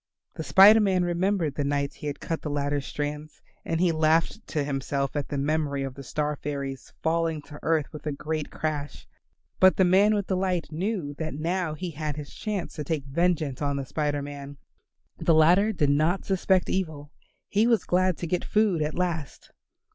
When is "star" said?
6.01-6.35